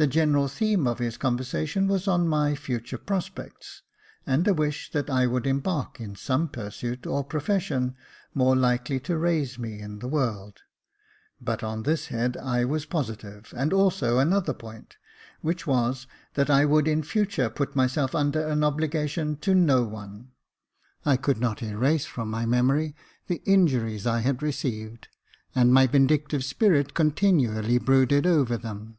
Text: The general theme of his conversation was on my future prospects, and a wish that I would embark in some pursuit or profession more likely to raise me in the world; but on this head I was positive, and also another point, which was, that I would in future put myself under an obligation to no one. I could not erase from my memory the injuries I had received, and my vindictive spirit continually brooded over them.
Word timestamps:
The 0.00 0.06
general 0.06 0.46
theme 0.46 0.86
of 0.86 1.00
his 1.00 1.16
conversation 1.16 1.88
was 1.88 2.06
on 2.06 2.28
my 2.28 2.54
future 2.54 2.96
prospects, 2.98 3.82
and 4.24 4.46
a 4.46 4.54
wish 4.54 4.92
that 4.92 5.10
I 5.10 5.26
would 5.26 5.44
embark 5.44 5.98
in 6.00 6.14
some 6.14 6.46
pursuit 6.46 7.04
or 7.04 7.24
profession 7.24 7.96
more 8.32 8.54
likely 8.54 9.00
to 9.00 9.18
raise 9.18 9.58
me 9.58 9.80
in 9.80 9.98
the 9.98 10.06
world; 10.06 10.60
but 11.40 11.64
on 11.64 11.82
this 11.82 12.06
head 12.14 12.36
I 12.36 12.64
was 12.64 12.86
positive, 12.86 13.52
and 13.56 13.72
also 13.72 14.20
another 14.20 14.54
point, 14.54 14.96
which 15.40 15.66
was, 15.66 16.06
that 16.34 16.48
I 16.48 16.64
would 16.64 16.86
in 16.86 17.02
future 17.02 17.50
put 17.50 17.74
myself 17.74 18.14
under 18.14 18.46
an 18.46 18.62
obligation 18.62 19.34
to 19.38 19.52
no 19.52 19.82
one. 19.82 20.30
I 21.04 21.16
could 21.16 21.40
not 21.40 21.60
erase 21.60 22.06
from 22.06 22.30
my 22.30 22.46
memory 22.46 22.94
the 23.26 23.42
injuries 23.46 24.06
I 24.06 24.20
had 24.20 24.44
received, 24.44 25.08
and 25.56 25.74
my 25.74 25.88
vindictive 25.88 26.44
spirit 26.44 26.94
continually 26.94 27.78
brooded 27.78 28.28
over 28.28 28.56
them. 28.56 28.98